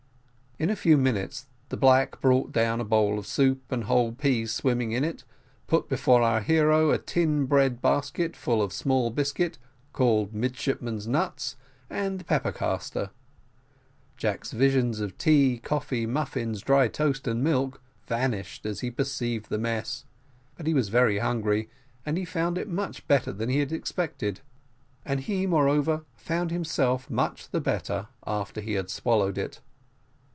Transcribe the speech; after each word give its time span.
In 0.59 0.69
a 0.69 0.75
few 0.75 0.95
minutes 0.95 1.47
the 1.69 1.77
black 1.77 2.21
brought 2.21 2.51
down 2.51 2.79
a 2.79 2.83
bowl 2.85 3.17
of 3.17 3.25
soup 3.25 3.71
and 3.71 3.85
whole 3.85 4.11
peas 4.11 4.51
swimming 4.53 4.91
in 4.91 5.03
it, 5.03 5.23
put 5.65 5.89
before 5.89 6.21
our 6.21 6.39
hero 6.39 6.91
a 6.91 6.99
tin 6.99 7.47
bread 7.47 7.81
basket 7.81 8.35
full 8.35 8.61
of 8.61 8.71
small 8.71 9.09
biscuit, 9.09 9.57
called 9.91 10.35
midshipmen's 10.35 11.07
nuts, 11.07 11.55
and 11.89 12.19
the 12.19 12.23
pepper 12.23 12.51
castor. 12.51 13.09
Jack's 14.17 14.51
visions 14.51 14.99
of 14.99 15.17
tea, 15.17 15.57
coffee, 15.57 16.05
muffins, 16.05 16.61
dry 16.61 16.87
toast, 16.87 17.27
and 17.27 17.43
milk, 17.43 17.81
vanished 18.05 18.63
as 18.63 18.81
he 18.81 18.91
perceived 18.91 19.49
the 19.49 19.57
mess; 19.57 20.05
but 20.53 20.67
he 20.67 20.75
was 20.75 20.89
very 20.89 21.17
hungry, 21.17 21.71
and 22.05 22.19
he 22.19 22.25
found 22.25 22.59
it 22.59 22.67
much 22.67 23.07
better 23.07 23.31
than 23.31 23.49
he 23.49 23.61
expected; 23.61 24.41
and 25.05 25.21
he 25.21 25.47
moreover 25.47 26.05
found 26.15 26.51
himself 26.51 27.09
much 27.09 27.49
the 27.49 27.61
better 27.61 28.09
after 28.27 28.61
he 28.61 28.73
had 28.73 28.91
swallowed 28.91 29.39
it. 29.39 29.59